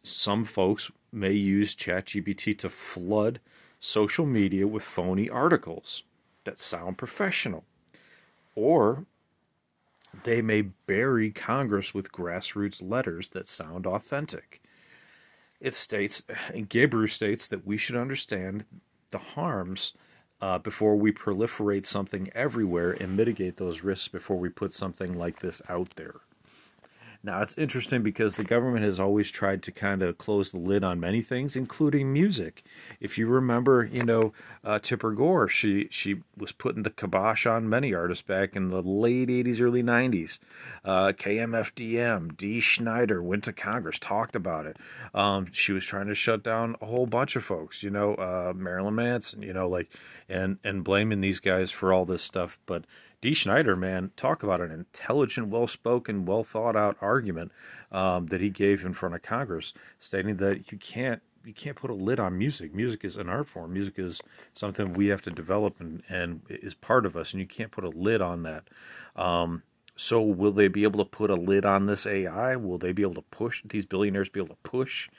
some 0.04 0.44
folks 0.44 0.92
may 1.12 1.32
use 1.32 1.76
ChatGPT 1.76 2.58
to 2.60 2.70
flood 2.70 3.40
social 3.80 4.26
media 4.26 4.68
with 4.68 4.84
phony 4.84 5.30
articles 5.30 6.04
that 6.44 6.60
sound 6.60 6.98
professional. 6.98 7.64
Or 8.56 9.06
they 10.24 10.42
may 10.42 10.62
bury 10.62 11.32
Congress 11.32 11.94
with 11.94 12.12
grassroots 12.12 12.82
letters 12.82 13.30
that 13.30 13.48
sound 13.48 13.86
authentic 13.86 14.62
it 15.60 15.76
states, 15.76 16.24
and 16.54 16.70
Gebru 16.70 17.10
states 17.10 17.48
that 17.50 17.66
we 17.66 17.78
should 17.78 17.96
understand 17.96 18.66
the 19.10 19.18
harms 19.18 19.94
uh, 20.42 20.58
before 20.58 20.96
we 20.96 21.12
proliferate 21.12 21.86
something 21.86 22.30
everywhere 22.34 22.92
and 22.92 23.18
mitigate 23.18 23.58
those 23.58 23.84
risks 23.84 24.08
before 24.08 24.38
we 24.38 24.50
put 24.50 24.74
something 24.74 25.18
like 25.18 25.40
this 25.40 25.62
out 25.68 25.92
there. 25.96 26.16
Now 27.22 27.42
it's 27.42 27.58
interesting 27.58 28.02
because 28.02 28.38
the 28.38 28.46
government 28.46 28.86
has 28.86 28.98
always 28.98 29.30
tried 29.30 29.62
to 29.64 29.74
kind 29.74 30.02
of 30.02 30.18
close 30.18 30.52
the 30.52 30.58
lid 30.58 30.86
on 30.86 31.02
many 31.02 31.22
things, 31.22 31.58
including 31.58 32.14
music. 32.14 32.64
If 33.02 33.18
you 33.18 33.28
remember, 33.28 33.84
you 33.84 34.04
know, 34.04 34.32
uh, 34.64 34.80
Tipper 34.80 35.12
Gore, 35.12 35.50
she 35.50 35.90
she 35.92 36.22
was 36.38 36.54
putting 36.54 36.84
the 36.84 36.90
kibosh 36.90 37.46
on 37.46 37.68
many 37.68 37.94
artists 37.94 38.22
back 38.22 38.56
in 38.56 38.70
the 38.70 38.82
late 38.82 39.28
'80s, 39.28 39.60
early 39.60 39.84
'90s. 39.84 40.40
Uh, 40.86 41.12
KMFDM, 41.12 42.38
Dee 42.38 42.62
Snider 42.62 43.22
went 43.22 43.44
to 43.44 43.54
Congress, 43.54 44.00
talked 44.00 44.36
about 44.36 44.66
it. 44.66 44.78
Um, 45.14 45.48
she 45.52 45.74
was 45.74 45.84
trying 45.84 46.08
to 46.08 46.16
shut 46.16 46.42
down 46.42 46.78
a 46.82 46.86
whole 46.86 47.06
bunch 47.06 47.36
of 47.36 47.44
folks, 47.44 47.84
you 47.84 47.90
know, 47.90 48.16
uh, 48.16 48.54
Marilyn 48.56 48.96
Manson, 48.96 49.42
you 49.42 49.52
know, 49.52 49.68
like, 49.68 49.92
and 50.30 50.58
and 50.64 50.86
blaming 50.86 51.20
these 51.20 51.42
guys 51.42 51.70
for 51.70 51.92
all 51.92 52.06
this 52.06 52.24
stuff, 52.24 52.58
but 52.66 52.86
Dee 53.22 53.34
Snider, 53.34 53.76
man, 53.76 54.12
talk 54.16 54.44
about 54.44 54.62
an 54.62 54.72
intelligent, 54.72 55.50
well 55.50 55.68
spoken, 55.68 56.26
well 56.26 56.44
thought 56.44 56.76
out 56.76 56.98
argument 57.02 57.52
um, 57.92 58.28
that 58.28 58.40
he 58.40 58.50
gave 58.50 58.86
in 58.86 58.94
front 58.94 59.14
of 59.14 59.22
Congress, 59.22 59.74
stating 59.98 60.38
that 60.38 60.72
you 60.72 60.78
can't 60.78 61.22
you 61.46 61.54
can't 61.54 61.78
put 61.78 61.90
a 61.90 61.94
lid 61.94 62.20
on 62.20 62.38
music. 62.38 62.76
Music 62.76 63.04
is 63.06 63.16
an 63.16 63.30
art 63.30 63.48
form. 63.48 63.74
Music 63.74 63.98
is 63.98 64.22
something 64.54 64.94
we 64.94 65.08
have 65.08 65.22
to 65.22 65.32
develop 65.32 65.80
and, 65.80 66.04
and 66.10 66.42
is 66.50 66.74
part 66.74 67.06
of 67.06 67.16
us, 67.16 67.32
and 67.32 67.40
you 67.40 67.48
can't 67.48 67.72
put 67.72 67.84
a 67.84 67.90
lid 67.90 68.22
on 68.22 68.44
that. 68.44 68.66
Um, 69.16 69.64
so, 69.96 70.22
will 70.22 70.52
they 70.52 70.68
be 70.68 70.84
able 70.84 71.04
to 71.04 71.10
put 71.10 71.30
a 71.30 71.36
lid 71.36 71.66
on 71.66 71.86
this 71.86 72.06
AI? 72.06 72.56
Will 72.56 72.78
they 72.78 72.92
be 72.92 73.02
able 73.02 73.16
to 73.16 73.22
push 73.22 73.62
these 73.66 73.86
billionaires 73.86 74.30
be 74.30 74.40
able 74.40 74.56
to 74.56 74.70
push 74.70 75.10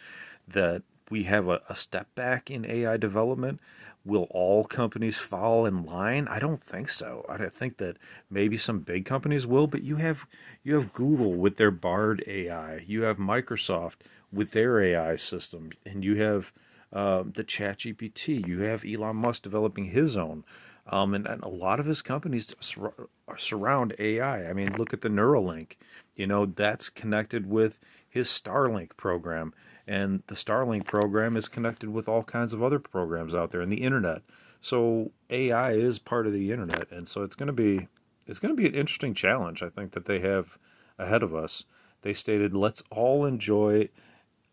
that 0.48 0.82
we 1.10 1.24
have 1.24 1.48
a, 1.48 1.60
a 1.68 1.76
step 1.76 2.14
back 2.14 2.50
in 2.50 2.64
AI 2.64 2.96
development? 2.96 3.60
Will 4.04 4.28
all 4.30 4.64
companies 4.64 5.18
fall 5.18 5.66
in 5.66 5.84
line? 5.84 6.26
I 6.28 6.38
don't 6.38 6.64
think 6.64 6.88
so. 6.88 7.26
I 7.28 7.48
think 7.48 7.76
that 7.76 7.98
maybe 8.30 8.56
some 8.56 8.80
big 8.80 9.04
companies 9.04 9.46
will, 9.46 9.66
but 9.66 9.82
you 9.82 9.96
have 9.96 10.26
you 10.62 10.74
have 10.74 10.94
Google 10.94 11.34
with 11.34 11.56
their 11.56 11.70
Bard 11.70 12.24
AI, 12.26 12.84
you 12.86 13.02
have 13.02 13.18
Microsoft 13.18 13.96
with 14.32 14.52
their 14.52 14.80
AI 14.80 15.16
system, 15.16 15.70
and 15.84 16.02
you 16.02 16.16
have 16.16 16.52
uh, 16.92 17.24
the 17.26 17.44
ChatGPT. 17.44 18.46
You 18.46 18.60
have 18.60 18.84
Elon 18.84 19.16
Musk 19.16 19.42
developing 19.42 19.86
his 19.86 20.16
own, 20.16 20.44
um, 20.86 21.14
and, 21.14 21.26
and, 21.26 21.42
a 21.42 21.48
lot 21.48 21.78
of 21.78 21.86
his 21.86 22.00
companies 22.00 22.54
sur- 22.60 23.08
surround 23.36 23.94
AI. 23.98 24.48
I 24.48 24.52
mean, 24.54 24.76
look 24.76 24.94
at 24.94 25.02
the 25.02 25.08
Neuralink. 25.08 25.72
You 26.16 26.26
know 26.26 26.46
that's 26.46 26.88
connected 26.88 27.48
with 27.48 27.78
his 28.08 28.28
Starlink 28.28 28.96
program 28.96 29.52
and 29.90 30.22
the 30.28 30.36
Starlink 30.36 30.84
program 30.84 31.36
is 31.36 31.48
connected 31.48 31.88
with 31.90 32.08
all 32.08 32.22
kinds 32.22 32.52
of 32.52 32.62
other 32.62 32.78
programs 32.78 33.34
out 33.34 33.50
there 33.50 33.60
in 33.60 33.70
the 33.70 33.82
internet. 33.82 34.22
So 34.60 35.10
AI 35.30 35.72
is 35.72 35.98
part 35.98 36.28
of 36.28 36.32
the 36.32 36.52
internet, 36.52 36.92
and 36.92 37.08
so 37.08 37.24
it's 37.24 37.34
going 37.34 37.48
to 37.48 37.52
be 37.52 37.88
it's 38.24 38.38
going 38.38 38.54
to 38.54 38.62
be 38.62 38.68
an 38.68 38.74
interesting 38.76 39.14
challenge. 39.14 39.64
I 39.64 39.68
think 39.68 39.90
that 39.92 40.04
they 40.04 40.20
have 40.20 40.58
ahead 40.96 41.24
of 41.24 41.34
us. 41.34 41.64
They 42.02 42.12
stated, 42.12 42.54
"Let's 42.54 42.84
all 42.88 43.24
enjoy 43.26 43.88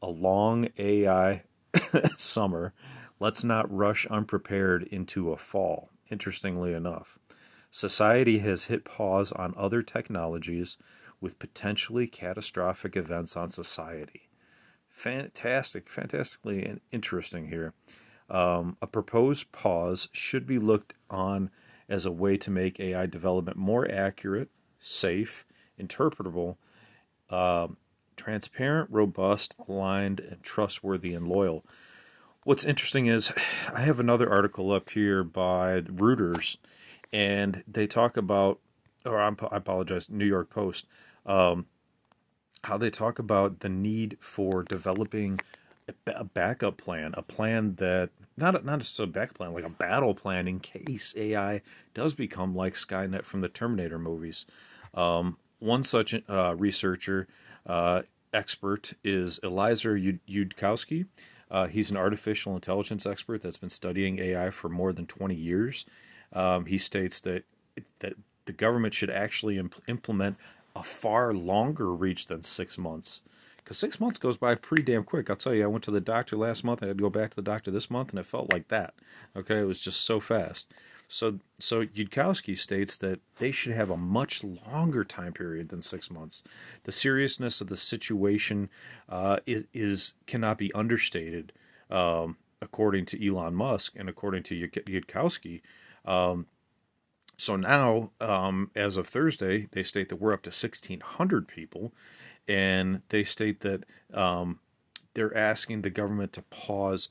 a 0.02 0.08
long 0.08 0.70
AI 0.80 1.44
summer. 2.18 2.74
Let's 3.20 3.44
not 3.44 3.72
rush 3.72 4.08
unprepared 4.08 4.84
into 4.84 5.32
a 5.32 5.38
fall." 5.38 5.92
Interestingly 6.10 6.74
enough, 6.74 7.20
society 7.70 8.40
has 8.40 8.64
hit 8.64 8.86
pause 8.86 9.32
on 9.34 9.54
other 9.56 9.84
technologies 9.84 10.78
with 11.22 11.38
potentially 11.38 12.08
catastrophic 12.08 12.96
events 12.96 13.38
on 13.38 13.52
society 13.52 14.28
fantastic, 14.98 15.90
fantastically 15.90 16.80
interesting 16.92 17.48
here. 17.48 17.74
Um, 18.30 18.78
a 18.82 18.88
proposed 18.88 19.52
pause 19.52 20.10
should 20.12 20.46
be 20.48 20.58
looked 20.58 20.96
on 21.10 21.52
as 21.88 22.06
a 22.06 22.12
way 22.12 22.36
to 22.38 22.50
make 22.50 22.80
AI 22.80 23.06
development 23.06 23.58
more 23.58 23.90
accurate, 23.90 24.50
safe, 24.82 25.46
interpretable, 25.80 26.58
uh, 27.30 27.68
transparent, 28.18 28.90
robust, 28.92 29.56
aligned, 29.70 30.20
and 30.20 30.42
trustworthy 30.42 31.14
and 31.14 31.28
loyal. 31.28 31.64
What's 32.44 32.66
interesting 32.66 33.06
is 33.06 33.32
I 33.72 33.82
have 33.82 34.00
another 34.00 34.30
article 34.30 34.72
up 34.72 34.90
here 34.90 35.24
by 35.24 35.82
Reuters, 35.82 36.58
and 37.14 37.64
they 37.68 37.86
talk 37.86 38.18
about, 38.18 38.60
or 39.06 39.22
I 39.22 39.32
apologize, 39.52 40.10
New 40.10 40.26
York 40.26 40.50
Post. 40.50 40.88
Um, 41.26 41.68
how 42.64 42.78
they 42.78 42.90
talk 42.90 43.20
about 43.20 43.60
the 43.60 43.70
need 43.70 44.18
for 44.20 44.64
developing 44.64 45.40
a 46.06 46.24
backup 46.24 46.78
plan, 46.78 47.14
a 47.16 47.22
plan 47.22 47.76
that 47.76 48.10
not 48.36 48.56
a, 48.56 48.66
not 48.66 48.80
just 48.80 49.00
a 49.00 49.08
back 49.08 49.34
plan, 49.34 49.54
like 49.54 49.66
a 49.66 49.70
battle 49.70 50.14
plan 50.14 50.48
in 50.48 50.60
case 50.60 51.14
AI 51.18 51.62
does 51.94 52.14
become 52.14 52.56
like 52.56 52.74
Skynet 52.74 53.24
from 53.24 53.42
the 53.42 53.48
Terminator 53.48 53.98
movies. 53.98 54.46
Um, 54.94 55.38
one 55.60 55.84
such 55.84 56.14
uh, 56.30 56.56
researcher 56.56 57.28
uh, 57.66 58.02
expert 58.34 58.94
is 59.04 59.40
Eliezer 59.44 59.98
Yudkowsky. 59.98 61.06
Uh, 61.50 61.68
he's 61.68 61.90
an 61.90 61.98
artificial 61.98 62.54
intelligence 62.56 63.06
expert 63.06 63.42
that's 63.42 63.58
been 63.58 63.70
studying 63.70 64.20
AI 64.20 64.50
for 64.50 64.68
more 64.68 64.92
than 64.92 65.06
20 65.06 65.34
years. 65.34 65.86
Um, 66.34 66.66
he 66.66 66.78
states 66.78 67.22
that 67.22 67.44
that 68.00 68.14
the 68.46 68.52
government 68.54 68.94
should 68.94 69.10
actually 69.10 69.58
imp- 69.58 69.82
implement 69.88 70.38
a 70.78 70.84
far 70.84 71.34
longer 71.34 71.94
reach 71.94 72.28
than 72.28 72.44
six 72.44 72.78
months. 72.78 73.22
Because 73.58 73.78
six 73.78 74.00
months 74.00 74.18
goes 74.20 74.38
by 74.38 74.56
pretty 74.56 74.84
damn 74.84 75.04
quick. 75.04 75.30
I'll 75.30 75.36
tell 75.36 75.54
you, 75.54 75.64
I 75.64 75.68
went 75.68 75.84
to 75.86 75.92
the 75.92 76.00
doctor 76.00 76.38
last 76.38 76.64
month. 76.64 76.82
I 76.82 76.88
had 76.88 76.98
to 76.98 77.04
go 77.04 77.10
back 77.10 77.32
to 77.32 77.36
the 77.36 77.42
doctor 77.42 77.70
this 77.72 77.90
month, 77.90 78.12
and 78.12 78.20
it 78.20 78.26
felt 78.26 78.54
like 78.54 78.70
that. 78.70 78.94
Okay, 79.36 79.60
it 79.60 79.66
was 79.66 79.80
just 79.80 80.02
so 80.04 80.20
fast. 80.20 80.74
So, 81.10 81.40
so 81.60 81.86
Yudkowsky 81.86 82.58
states 82.58 82.98
that 83.00 83.20
they 83.40 83.52
should 83.52 83.74
have 83.74 83.90
a 83.90 83.98
much 83.98 84.44
longer 84.44 85.04
time 85.04 85.34
period 85.34 85.70
than 85.70 85.82
six 85.82 86.12
months. 86.12 86.44
The 86.84 86.92
seriousness 86.92 87.60
of 87.60 87.68
the 87.68 87.78
situation 87.78 88.70
uh, 89.10 89.38
is, 89.46 89.66
is 89.74 90.14
cannot 90.28 90.58
be 90.58 90.72
understated, 90.74 91.54
um, 91.90 92.38
according 92.62 93.06
to 93.08 93.28
Elon 93.28 93.56
Musk 93.56 93.94
and 93.96 94.08
according 94.08 94.44
to 94.44 94.56
Yudkowsky. 94.56 95.62
Um, 96.06 96.46
so 97.38 97.56
now, 97.56 98.12
um, 98.20 98.72
as 98.76 98.98
of 98.98 99.08
Thursday, 99.08 99.68
they 99.72 99.84
state 99.84 100.10
that 100.10 100.16
we're 100.18 100.34
up 100.34 100.44
to 100.44 100.50
1,600 100.50 101.48
people, 101.48 101.94
and 102.48 103.02
they 103.10 103.24
state 103.24 103.62
that 103.62 103.84
um, 104.14 104.60
they're 105.14 105.36
asking 105.38 105.82
the 105.82 105.90
government 105.92 106.34
to 106.34 106.42
pause 106.44 107.10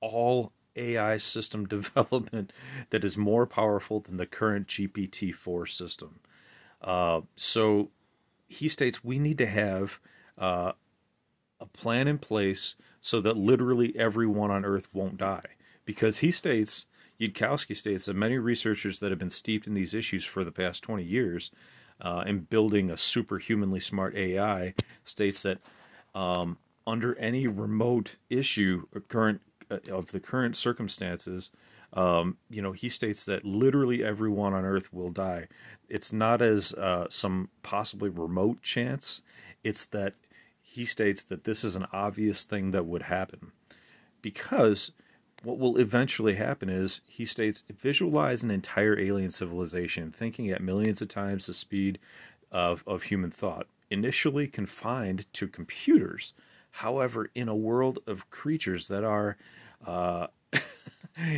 all 0.00 0.52
AI 0.76 1.18
system 1.18 1.66
development 1.68 2.52
that 2.90 3.04
is 3.04 3.18
more 3.18 3.46
powerful 3.46 4.00
than 4.00 4.16
the 4.16 4.26
current 4.26 4.66
GPT 4.68 5.34
4 5.34 5.66
system. 5.66 6.20
Uh, 6.82 7.20
so 7.36 7.90
he 8.48 8.68
states 8.68 9.04
we 9.04 9.18
need 9.18 9.38
to 9.38 9.46
have 9.46 9.98
uh, 10.38 10.72
a 11.60 11.66
plan 11.66 12.08
in 12.08 12.18
place 12.18 12.76
so 13.00 13.20
that 13.20 13.36
literally 13.36 13.94
everyone 13.96 14.50
on 14.50 14.64
Earth 14.64 14.88
won't 14.92 15.18
die. 15.18 15.44
Because 15.84 16.18
he 16.18 16.30
states 16.30 16.86
Yudkowsky 17.20 17.76
states 17.76 18.06
that 18.06 18.14
many 18.14 18.38
researchers 18.38 19.00
that 19.00 19.10
have 19.10 19.18
been 19.18 19.30
steeped 19.30 19.66
in 19.66 19.74
these 19.74 19.94
issues 19.94 20.24
for 20.24 20.44
the 20.44 20.52
past 20.52 20.82
20 20.82 21.02
years 21.02 21.50
uh, 22.00 22.24
in 22.26 22.40
building 22.40 22.90
a 22.90 22.96
superhumanly 22.96 23.80
smart 23.80 24.16
AI 24.16 24.74
states 25.04 25.42
that 25.42 25.58
um, 26.14 26.56
under 26.86 27.16
any 27.18 27.46
remote 27.46 28.16
issue 28.30 28.86
or 28.94 29.00
current 29.02 29.40
uh, 29.70 29.78
of 29.92 30.10
the 30.12 30.20
current 30.20 30.56
circumstances, 30.56 31.50
um, 31.92 32.36
you 32.48 32.62
know, 32.62 32.72
he 32.72 32.88
states 32.88 33.24
that 33.26 33.44
literally 33.44 34.02
everyone 34.02 34.54
on 34.54 34.64
Earth 34.64 34.92
will 34.92 35.10
die. 35.10 35.48
It's 35.88 36.12
not 36.12 36.40
as 36.40 36.72
uh, 36.74 37.06
some 37.10 37.50
possibly 37.62 38.08
remote 38.08 38.62
chance. 38.62 39.22
It's 39.62 39.86
that 39.86 40.14
he 40.62 40.84
states 40.84 41.24
that 41.24 41.44
this 41.44 41.64
is 41.64 41.76
an 41.76 41.86
obvious 41.92 42.44
thing 42.44 42.70
that 42.70 42.86
would 42.86 43.02
happen 43.02 43.52
because 44.22 44.92
what 45.42 45.58
will 45.58 45.78
eventually 45.78 46.34
happen 46.34 46.68
is, 46.68 47.00
he 47.08 47.24
states, 47.24 47.62
visualize 47.78 48.42
an 48.42 48.50
entire 48.50 48.98
alien 48.98 49.30
civilization 49.30 50.12
thinking 50.12 50.50
at 50.50 50.62
millions 50.62 51.00
of 51.00 51.08
times 51.08 51.46
the 51.46 51.54
speed 51.54 51.98
of, 52.52 52.82
of 52.86 53.04
human 53.04 53.30
thought, 53.30 53.66
initially 53.90 54.46
confined 54.46 55.26
to 55.34 55.48
computers. 55.48 56.32
However, 56.72 57.30
in 57.34 57.48
a 57.48 57.54
world 57.54 58.00
of 58.06 58.30
creatures 58.30 58.88
that 58.88 59.04
are, 59.04 59.36
uh, 59.86 60.28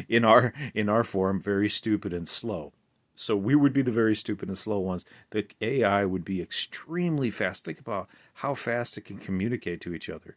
in 0.09 0.25
our 0.25 0.52
in 0.75 0.88
our 0.88 1.04
form, 1.04 1.40
very 1.40 1.68
stupid 1.68 2.12
and 2.12 2.28
slow. 2.28 2.73
So 3.14 3.37
we 3.37 3.54
would 3.54 3.73
be 3.73 3.82
the 3.82 3.90
very 3.90 4.16
stupid 4.16 4.49
and 4.49 4.59
slow 4.59 4.78
ones. 4.78 5.04
The 5.30 5.47
AI 5.61 6.04
would 6.04 6.25
be 6.25 6.40
extremely 6.40 7.30
fast. 7.30 7.64
Think 7.64 7.78
about 7.78 8.09
how 8.35 8.54
fast 8.54 8.97
it 8.97 9.04
can 9.04 9.18
communicate 9.18 9.80
to 9.82 9.94
each 9.94 10.09
other 10.09 10.37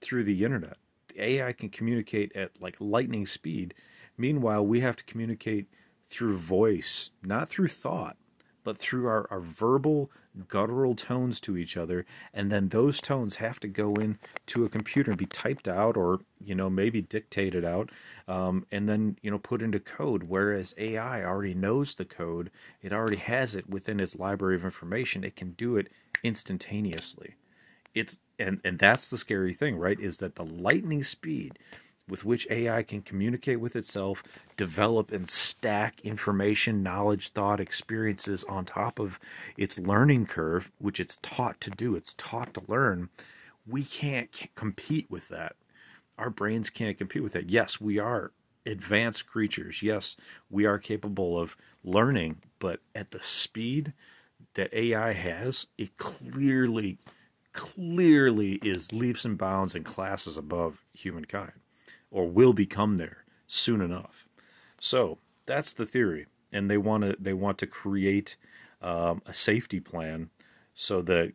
through 0.00 0.24
the 0.24 0.44
internet. 0.44 0.76
AI 1.18 1.52
can 1.52 1.68
communicate 1.70 2.34
at 2.36 2.52
like 2.60 2.76
lightning 2.80 3.26
speed. 3.26 3.74
Meanwhile, 4.18 4.66
we 4.66 4.80
have 4.80 4.96
to 4.96 5.04
communicate 5.04 5.68
through 6.10 6.38
voice, 6.38 7.10
not 7.22 7.48
through 7.50 7.68
thought. 7.68 8.16
but 8.64 8.78
through 8.78 9.06
our, 9.06 9.26
our 9.30 9.40
verbal 9.40 10.10
guttural 10.48 10.94
tones 10.94 11.40
to 11.40 11.56
each 11.58 11.76
other 11.76 12.06
and 12.32 12.50
then 12.50 12.68
those 12.70 13.00
tones 13.00 13.36
have 13.36 13.60
to 13.60 13.68
go 13.68 13.98
in 13.98 14.18
to 14.46 14.64
a 14.64 14.68
computer 14.68 15.10
and 15.10 15.18
be 15.18 15.26
typed 15.26 15.68
out 15.68 15.96
or 15.96 16.20
you 16.40 16.54
know 16.54 16.70
maybe 16.70 17.02
dictated 17.02 17.64
out 17.64 17.90
um, 18.28 18.66
and 18.72 18.88
then 18.88 19.18
you 19.22 19.30
know 19.30 19.38
put 19.38 19.62
into 19.62 19.78
code 19.80 20.24
whereas 20.24 20.74
ai 20.78 21.22
already 21.24 21.54
knows 21.54 21.94
the 21.96 22.04
code 22.04 22.50
it 22.82 22.92
already 22.92 23.16
has 23.18 23.54
it 23.54 23.68
within 23.68 24.00
its 24.00 24.16
library 24.16 24.56
of 24.56 24.64
information 24.64 25.24
it 25.24 25.36
can 25.36 25.52
do 25.52 25.76
it 25.76 25.88
instantaneously 26.24 27.34
it's 27.94 28.20
and 28.42 28.60
and 28.64 28.78
that's 28.78 29.10
the 29.10 29.18
scary 29.18 29.54
thing 29.54 29.76
right 29.76 30.00
is 30.00 30.18
that 30.18 30.36
the 30.36 30.44
lightning 30.44 31.04
speed 31.04 31.58
with 32.08 32.24
which 32.24 32.46
AI 32.50 32.82
can 32.82 33.02
communicate 33.02 33.60
with 33.60 33.76
itself, 33.76 34.22
develop 34.56 35.12
and 35.12 35.30
stack 35.30 36.00
information, 36.02 36.82
knowledge, 36.82 37.28
thought, 37.30 37.60
experiences 37.60 38.44
on 38.44 38.64
top 38.64 38.98
of 38.98 39.20
its 39.56 39.78
learning 39.78 40.26
curve, 40.26 40.70
which 40.78 41.00
it's 41.00 41.18
taught 41.22 41.60
to 41.60 41.70
do, 41.70 41.96
it's 41.96 42.14
taught 42.14 42.52
to 42.54 42.62
learn. 42.68 43.08
We 43.66 43.84
can't 43.84 44.30
compete 44.54 45.10
with 45.10 45.28
that. 45.28 45.56
Our 46.18 46.30
brains 46.30 46.70
can't 46.70 46.98
compete 46.98 47.22
with 47.22 47.32
that. 47.32 47.50
Yes, 47.50 47.80
we 47.80 47.98
are 47.98 48.32
advanced 48.66 49.26
creatures. 49.26 49.82
Yes, 49.82 50.16
we 50.50 50.66
are 50.66 50.78
capable 50.78 51.38
of 51.40 51.56
learning, 51.84 52.42
but 52.58 52.80
at 52.94 53.12
the 53.12 53.22
speed 53.22 53.92
that 54.54 54.74
AI 54.74 55.12
has, 55.14 55.68
it 55.78 55.96
clearly, 55.96 56.98
clearly 57.52 58.54
is 58.62 58.92
leaps 58.92 59.24
and 59.24 59.38
bounds 59.38 59.74
and 59.74 59.84
classes 59.84 60.36
above 60.36 60.84
humankind 60.92 61.52
or 62.10 62.28
will 62.28 62.52
become 62.52 62.96
there 62.98 63.24
soon 63.46 63.80
enough. 63.80 64.28
So 64.78 65.18
that's 65.46 65.72
the 65.72 65.86
theory, 65.86 66.26
and 66.52 66.70
they 66.70 66.76
want 66.76 67.04
to 67.04 67.16
they 67.18 67.32
want 67.32 67.58
to 67.58 67.66
create 67.66 68.36
um, 68.80 69.22
a 69.26 69.32
safety 69.32 69.80
plan 69.80 70.30
so 70.74 71.02
that 71.02 71.32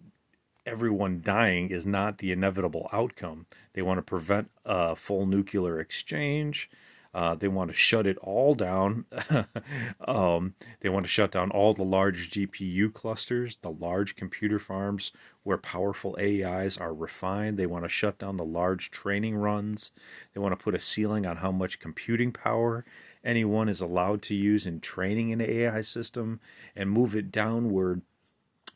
everyone 0.65 1.21
dying 1.24 1.69
is 1.69 1.86
not 1.86 2.17
the 2.17 2.31
inevitable 2.31 2.89
outcome. 2.91 3.45
They 3.74 3.81
want 3.81 4.00
to 4.00 4.01
prevent 4.01 4.51
a 4.65 4.95
full 4.95 5.25
nuclear 5.25 5.79
exchange. 5.79 6.69
Uh, 7.14 7.36
they 7.36 7.48
want 7.48 7.70
to 7.70 7.76
shut 7.76 8.06
it 8.06 8.18
all 8.20 8.54
down. 8.56 9.06
um, 10.08 10.54
they 10.82 10.90
want 10.90 11.06
to 11.06 11.12
shut 11.12 11.32
down 11.32 11.52
all 11.52 11.74
the 11.74 11.84
large 11.84 12.30
GPU 12.30 12.94
clusters, 12.94 13.58
the 13.62 13.72
large 13.72 14.16
computer 14.16 14.60
farms 14.60 15.12
where 15.44 15.58
powerful 15.58 16.18
AIs 16.20 16.78
are 16.78 16.94
refined. 16.94 17.58
They 17.58 17.66
want 17.66 17.86
to 17.86 17.90
shut 17.90 18.20
down 18.20 18.38
the 18.38 18.46
large 18.46 18.92
training 18.92 19.36
runs. 19.36 19.92
They 20.34 20.42
want 20.42 20.58
to 20.58 20.64
put 20.64 20.76
a 20.76 20.80
ceiling 20.80 21.26
on 21.26 21.38
how 21.38 21.52
much 21.52 21.80
computing 21.80 22.32
power 22.32 22.86
anyone 23.24 23.70
is 23.70 23.82
allowed 23.82 24.22
to 24.24 24.36
use 24.36 24.66
in 24.66 24.80
training 24.80 25.32
an 25.32 25.42
AI 25.42 25.82
system 25.82 26.40
and 26.76 26.92
move 26.92 27.16
it 27.16 27.32
downward 27.32 28.02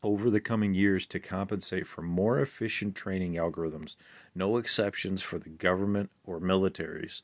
over 0.03 0.29
the 0.29 0.41
coming 0.41 0.73
years 0.73 1.05
to 1.07 1.19
compensate 1.19 1.85
for 1.85 2.01
more 2.01 2.39
efficient 2.39 2.95
training 2.95 3.33
algorithms, 3.33 3.95
no 4.33 4.57
exceptions 4.57 5.21
for 5.21 5.37
the 5.37 5.49
government 5.49 6.09
or 6.25 6.39
militaries 6.39 7.21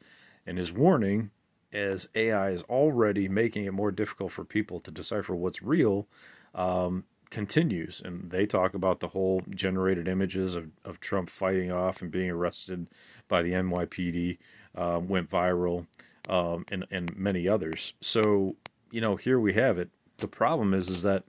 and 0.48 0.58
his 0.58 0.72
warning, 0.72 1.32
as 1.74 2.08
AI 2.16 2.52
is 2.52 2.64
already 2.64 3.28
making 3.28 3.66
it 3.66 3.74
more 3.74 3.92
difficult 3.92 4.32
for 4.32 4.46
people 4.46 4.80
to 4.80 4.90
decipher 4.90 5.36
what's 5.36 5.62
real, 5.62 6.08
um, 6.56 7.04
continues. 7.30 8.02
And 8.04 8.32
they 8.32 8.46
talk 8.46 8.74
about 8.74 9.02
the 9.02 9.10
whole 9.10 9.44
generated 9.50 10.08
images 10.08 10.56
of, 10.56 10.70
of 10.86 11.00
Trump 11.00 11.30
fighting 11.30 11.72
off 11.72 12.02
and 12.02 12.10
being 12.10 12.32
arrested 12.32 12.88
by 13.28 13.44
the 13.44 13.52
NYPD 13.52 14.38
um, 14.76 15.08
went 15.10 15.30
viral, 15.30 15.88
um, 16.30 16.66
and, 16.72 16.86
and 16.90 17.16
many 17.18 17.48
others. 17.48 17.94
So, 18.00 18.56
you 18.92 19.02
know, 19.02 19.18
here 19.18 19.40
we 19.40 19.54
have 19.54 19.78
it. 19.78 19.90
The 20.18 20.28
problem 20.28 20.74
is, 20.74 20.90
is 20.90 21.04
that 21.04 21.24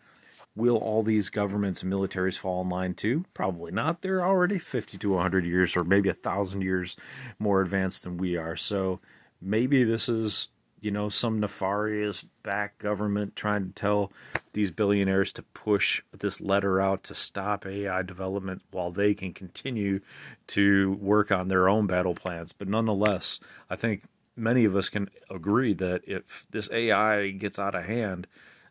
will 0.59 0.77
all 0.77 1.03
these 1.03 1.31
governments 1.31 1.83
and 1.83 1.93
militaries 1.93 2.39
fall 2.39 2.61
in 2.63 2.69
line 2.69 2.95
too? 2.95 3.25
Probably 3.33 3.73
not. 3.73 4.03
They're 4.03 4.25
already 4.25 4.59
50 4.59 4.99
to 4.99 5.11
100 5.11 5.47
years 5.47 5.77
or 5.77 5.85
maybe 5.85 6.09
a 6.09 6.15
thousand 6.15 6.63
years 6.63 6.97
more 7.39 7.63
advanced 7.63 8.03
than 8.03 8.19
we 8.19 8.37
are. 8.37 8.57
So 8.57 9.01
maybe 9.41 9.85
this 9.85 10.09
is, 10.09 10.49
you 10.81 10.91
know, 10.91 11.09
some 11.09 11.41
nefarious 11.41 12.25
back 12.43 12.79
government 12.79 13.37
trying 13.37 13.69
to 13.69 13.73
tell 13.73 14.13
these 14.53 14.71
billionaires 14.71 15.33
to 15.35 15.43
push 15.43 16.03
this 16.17 16.41
letter 16.41 16.81
out 16.81 17.05
to 17.05 17.15
stop 17.15 17.65
AI 17.65 18.03
development 18.03 18.63
while 18.71 18.91
they 18.91 19.15
can 19.15 19.33
continue 19.33 20.01
to 20.49 20.93
work 21.01 21.31
on 21.31 21.49
their 21.49 21.69
own 21.69 21.87
battle 21.87 22.15
plans. 22.15 22.53
But 22.53 22.69
nonetheless, 22.69 23.41
I 23.71 23.77
think 23.77 24.05
many 24.37 24.65
of 24.65 24.77
us 24.77 24.89
can 24.89 25.11
agree 25.31 25.75
that 25.75 26.03
if 26.07 26.47
this 26.51 26.71
AI 26.71 27.31
gets 27.31 27.59
out 27.59 27.75
of 27.75 27.85
hand, 27.85 28.27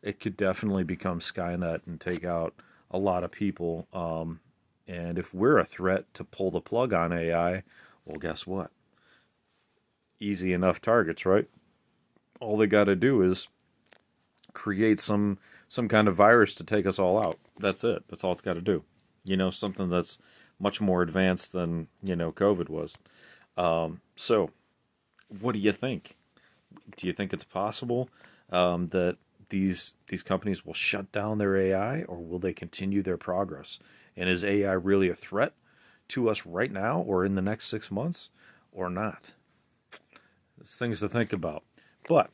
it 0.07 0.21
could 0.21 0.37
definitely 0.37 0.85
become 0.85 1.19
Skynet 1.19 1.81
and 1.85 1.99
take 1.99 2.23
out 2.23 2.53
a 2.89 2.97
lot 2.97 3.25
of 3.25 3.31
people. 3.31 3.89
Um, 3.91 4.39
and 4.87 5.19
if 5.19 5.33
we're 5.33 5.57
a 5.57 5.65
threat 5.65 6.05
to 6.13 6.23
pull 6.23 6.49
the 6.49 6.61
plug 6.61 6.93
on 6.93 7.11
AI, 7.11 7.63
well, 8.05 8.17
guess 8.17 8.47
what? 8.47 8.71
Easy 10.21 10.53
enough 10.53 10.79
targets, 10.79 11.25
right? 11.25 11.49
All 12.39 12.57
they 12.57 12.67
got 12.67 12.85
to 12.85 12.95
do 12.95 13.21
is 13.21 13.49
create 14.53 15.01
some 15.01 15.39
some 15.67 15.89
kind 15.89 16.07
of 16.07 16.15
virus 16.15 16.55
to 16.55 16.63
take 16.63 16.85
us 16.85 16.97
all 16.97 17.21
out. 17.21 17.37
That's 17.59 17.83
it. 17.83 18.05
That's 18.07 18.23
all 18.23 18.31
it's 18.31 18.41
got 18.41 18.53
to 18.53 18.61
do. 18.61 18.83
You 19.25 19.35
know, 19.35 19.51
something 19.51 19.89
that's 19.89 20.19
much 20.57 20.79
more 20.79 21.01
advanced 21.01 21.51
than 21.51 21.87
you 22.01 22.15
know 22.15 22.31
COVID 22.31 22.69
was. 22.69 22.95
Um, 23.57 23.99
so, 24.15 24.51
what 25.27 25.51
do 25.51 25.59
you 25.59 25.73
think? 25.73 26.15
Do 26.95 27.07
you 27.07 27.13
think 27.13 27.33
it's 27.33 27.43
possible 27.43 28.09
um, 28.49 28.87
that 28.89 29.17
these 29.49 29.95
these 30.07 30.23
companies 30.23 30.65
will 30.65 30.73
shut 30.73 31.11
down 31.11 31.37
their 31.37 31.55
AI 31.57 32.03
or 32.03 32.17
will 32.17 32.39
they 32.39 32.53
continue 32.53 33.03
their 33.03 33.17
progress? 33.17 33.79
And 34.15 34.29
is 34.29 34.43
AI 34.43 34.73
really 34.73 35.09
a 35.09 35.15
threat 35.15 35.53
to 36.09 36.29
us 36.29 36.45
right 36.45 36.71
now 36.71 36.99
or 36.99 37.25
in 37.25 37.35
the 37.35 37.41
next 37.41 37.67
six 37.67 37.91
months 37.91 38.29
or 38.71 38.89
not? 38.89 39.33
It's 40.59 40.75
things 40.77 40.99
to 41.01 41.09
think 41.09 41.33
about. 41.33 41.63
But 42.07 42.31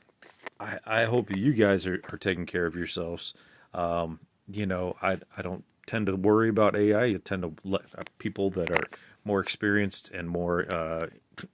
I, 0.60 0.80
I 0.86 1.06
hope 1.06 1.36
you 1.36 1.54
guys 1.54 1.86
are, 1.88 2.02
are 2.12 2.18
taking 2.18 2.46
care 2.46 2.66
of 2.66 2.76
yourselves. 2.76 3.34
Um, 3.74 4.20
you 4.50 4.66
know, 4.66 4.96
I 5.02 5.20
I 5.38 5.42
don't 5.42 5.64
tend 5.86 6.08
to 6.08 6.16
worry 6.16 6.50
about 6.50 6.76
AI. 6.76 7.06
You 7.06 7.20
tend 7.20 7.44
to 7.44 7.54
let 7.64 7.82
uh, 7.98 8.04
people 8.20 8.50
that 8.52 8.72
are 8.72 8.88
more 9.26 9.40
experienced 9.40 10.12
and 10.12 10.30
more 10.30 10.74
uh, 10.74 11.08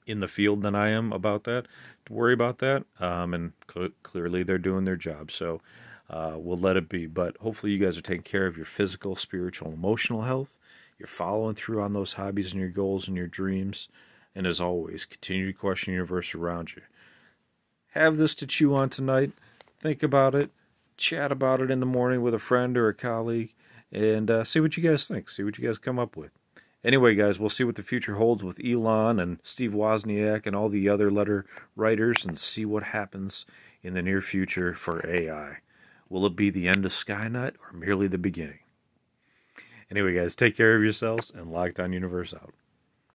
in 0.05 0.19
the 0.19 0.27
field 0.27 0.61
than 0.61 0.75
I 0.75 0.89
am 0.89 1.13
about 1.13 1.43
that 1.45 1.67
to 2.09 2.13
worry 2.13 2.33
about 2.33 2.57
that. 2.59 2.83
Um, 2.99 3.33
and 3.33 3.53
cl- 3.71 3.89
clearly 4.03 4.43
they're 4.43 4.57
doing 4.57 4.85
their 4.85 4.95
job. 4.95 5.31
So 5.31 5.61
uh, 6.09 6.33
we'll 6.35 6.59
let 6.59 6.77
it 6.77 6.89
be. 6.89 7.05
But 7.05 7.37
hopefully 7.37 7.71
you 7.71 7.77
guys 7.77 7.97
are 7.97 8.01
taking 8.01 8.23
care 8.23 8.47
of 8.47 8.57
your 8.57 8.65
physical, 8.65 9.15
spiritual, 9.15 9.71
emotional 9.71 10.23
health. 10.23 10.57
You're 10.97 11.07
following 11.07 11.55
through 11.55 11.81
on 11.81 11.93
those 11.93 12.13
hobbies 12.13 12.51
and 12.51 12.59
your 12.59 12.71
goals 12.71 13.07
and 13.07 13.15
your 13.15 13.27
dreams. 13.27 13.87
And 14.35 14.45
as 14.45 14.59
always, 14.59 15.05
continue 15.05 15.47
to 15.51 15.57
question 15.57 15.91
the 15.91 15.95
universe 15.95 16.35
around 16.35 16.73
you. 16.75 16.81
Have 17.93 18.17
this 18.17 18.35
to 18.35 18.47
chew 18.47 18.75
on 18.75 18.89
tonight. 18.89 19.31
Think 19.79 20.03
about 20.03 20.35
it. 20.35 20.51
Chat 20.97 21.31
about 21.31 21.61
it 21.61 21.71
in 21.71 21.79
the 21.79 21.85
morning 21.85 22.21
with 22.21 22.33
a 22.33 22.39
friend 22.39 22.77
or 22.77 22.89
a 22.89 22.93
colleague. 22.93 23.53
And 23.91 24.29
uh, 24.29 24.43
see 24.43 24.59
what 24.59 24.77
you 24.77 24.87
guys 24.87 25.07
think. 25.07 25.29
See 25.29 25.43
what 25.43 25.57
you 25.57 25.65
guys 25.65 25.77
come 25.77 25.97
up 25.97 26.15
with. 26.15 26.31
Anyway, 26.83 27.13
guys, 27.13 27.37
we'll 27.37 27.49
see 27.49 27.65
what 27.65 27.75
the 27.75 27.83
future 27.83 28.15
holds 28.15 28.41
with 28.41 28.59
Elon 28.63 29.19
and 29.19 29.39
Steve 29.43 29.71
Wozniak 29.71 30.45
and 30.45 30.55
all 30.55 30.69
the 30.69 30.87
other 30.87 31.11
letter 31.11 31.45
writers 31.75 32.23
and 32.23 32.39
see 32.39 32.63
what 32.63 32.83
happens 32.83 33.45
in 33.83 33.93
the 33.93 34.01
near 34.01 34.21
future 34.21 34.73
for 34.73 35.05
AI. 35.05 35.57
Will 36.07 36.25
it 36.25 36.35
be 36.35 36.49
the 36.49 36.67
end 36.67 36.85
of 36.85 36.93
Skynet 36.93 37.55
or 37.59 37.77
merely 37.77 38.07
the 38.07 38.17
beginning? 38.17 38.59
Anyway, 39.91 40.13
guys, 40.13 40.35
take 40.35 40.55
care 40.55 40.75
of 40.75 40.83
yourselves 40.83 41.31
and 41.31 41.47
Lockdown 41.47 41.93
Universe 41.93 42.33
out. 42.33 42.53